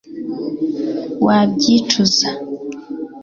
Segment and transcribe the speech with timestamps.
[1.25, 2.27] wabyicuza